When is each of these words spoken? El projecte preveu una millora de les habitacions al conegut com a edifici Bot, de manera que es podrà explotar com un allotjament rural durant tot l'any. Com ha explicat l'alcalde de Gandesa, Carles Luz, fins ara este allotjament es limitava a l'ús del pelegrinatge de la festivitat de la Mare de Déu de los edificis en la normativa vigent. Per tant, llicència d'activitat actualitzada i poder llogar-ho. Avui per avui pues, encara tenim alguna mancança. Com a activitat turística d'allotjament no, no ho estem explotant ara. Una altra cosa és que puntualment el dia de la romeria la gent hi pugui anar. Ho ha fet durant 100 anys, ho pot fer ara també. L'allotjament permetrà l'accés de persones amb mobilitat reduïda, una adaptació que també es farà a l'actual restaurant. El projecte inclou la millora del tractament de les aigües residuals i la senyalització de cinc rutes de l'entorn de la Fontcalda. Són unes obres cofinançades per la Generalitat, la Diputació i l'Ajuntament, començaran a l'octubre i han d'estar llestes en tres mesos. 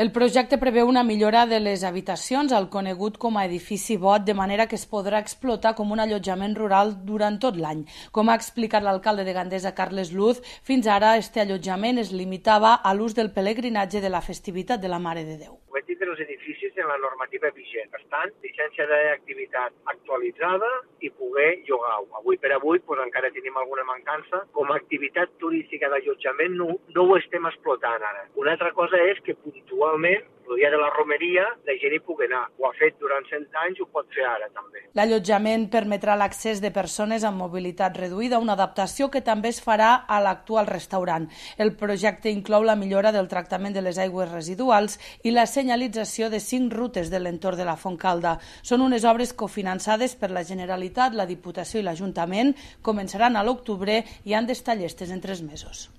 El 0.00 0.08
projecte 0.10 0.56
preveu 0.56 0.88
una 0.88 1.02
millora 1.04 1.42
de 1.44 1.58
les 1.60 1.82
habitacions 1.84 2.52
al 2.56 2.68
conegut 2.74 3.18
com 3.24 3.34
a 3.36 3.42
edifici 3.44 3.98
Bot, 4.04 4.22
de 4.24 4.34
manera 4.38 4.64
que 4.70 4.78
es 4.80 4.86
podrà 4.88 5.18
explotar 5.20 5.74
com 5.80 5.92
un 5.92 6.00
allotjament 6.00 6.54
rural 6.56 6.94
durant 7.10 7.36
tot 7.42 7.58
l'any. 7.60 7.82
Com 8.10 8.30
ha 8.30 8.36
explicat 8.40 8.86
l'alcalde 8.86 9.26
de 9.28 9.34
Gandesa, 9.36 9.74
Carles 9.76 10.14
Luz, 10.16 10.40
fins 10.70 10.88
ara 10.88 11.18
este 11.20 11.44
allotjament 11.44 12.00
es 12.00 12.14
limitava 12.22 12.72
a 12.80 12.94
l'ús 12.96 13.12
del 13.20 13.34
pelegrinatge 13.36 14.00
de 14.00 14.14
la 14.16 14.24
festivitat 14.30 14.80
de 14.80 14.88
la 14.88 15.02
Mare 15.08 15.26
de 15.28 15.36
Déu 15.44 15.58
de 15.86 16.06
los 16.06 16.20
edificis 16.20 16.76
en 16.76 16.88
la 16.88 16.98
normativa 16.98 17.50
vigent. 17.50 17.90
Per 17.92 18.00
tant, 18.12 18.32
llicència 18.44 18.86
d'activitat 18.90 19.74
actualitzada 19.92 20.68
i 21.00 21.10
poder 21.10 21.50
llogar-ho. 21.68 22.06
Avui 22.20 22.38
per 22.38 22.52
avui 22.56 22.80
pues, 22.80 23.00
encara 23.04 23.32
tenim 23.34 23.56
alguna 23.56 23.84
mancança. 23.88 24.44
Com 24.56 24.70
a 24.70 24.78
activitat 24.80 25.34
turística 25.42 25.90
d'allotjament 25.92 26.56
no, 26.58 26.68
no 26.94 27.06
ho 27.06 27.18
estem 27.18 27.46
explotant 27.50 28.06
ara. 28.12 28.26
Una 28.40 28.54
altra 28.56 28.72
cosa 28.76 29.00
és 29.10 29.20
que 29.26 29.36
puntualment 29.44 30.24
el 30.52 30.58
dia 30.60 30.70
de 30.70 30.76
la 30.76 30.90
romeria 30.90 31.44
la 31.66 31.74
gent 31.80 31.94
hi 31.96 32.00
pugui 32.04 32.26
anar. 32.28 32.42
Ho 32.58 32.68
ha 32.68 32.72
fet 32.76 32.98
durant 33.00 33.24
100 33.28 33.58
anys, 33.64 33.80
ho 33.80 33.86
pot 33.92 34.08
fer 34.14 34.24
ara 34.28 34.48
també. 34.52 34.82
L'allotjament 34.98 35.68
permetrà 35.72 36.16
l'accés 36.18 36.60
de 36.60 36.70
persones 36.74 37.24
amb 37.24 37.40
mobilitat 37.40 37.96
reduïda, 37.98 38.40
una 38.42 38.56
adaptació 38.58 39.08
que 39.12 39.22
també 39.24 39.52
es 39.52 39.62
farà 39.64 39.92
a 40.06 40.20
l'actual 40.24 40.68
restaurant. 40.68 41.28
El 41.56 41.74
projecte 41.80 42.30
inclou 42.30 42.66
la 42.66 42.76
millora 42.76 43.12
del 43.12 43.30
tractament 43.32 43.76
de 43.76 43.84
les 43.84 44.00
aigües 44.02 44.30
residuals 44.32 44.98
i 45.22 45.32
la 45.32 45.46
senyalització 45.46 46.30
de 46.30 46.40
cinc 46.40 46.72
rutes 46.72 47.10
de 47.10 47.22
l'entorn 47.22 47.60
de 47.60 47.68
la 47.68 47.78
Fontcalda. 47.78 48.38
Són 48.62 48.84
unes 48.84 49.06
obres 49.08 49.32
cofinançades 49.32 50.16
per 50.16 50.30
la 50.30 50.44
Generalitat, 50.44 51.16
la 51.16 51.28
Diputació 51.28 51.80
i 51.80 51.86
l'Ajuntament, 51.88 52.54
començaran 52.82 53.36
a 53.36 53.46
l'octubre 53.46 54.02
i 54.24 54.34
han 54.34 54.46
d'estar 54.48 54.76
llestes 54.76 55.10
en 55.10 55.20
tres 55.20 55.42
mesos. 55.42 55.92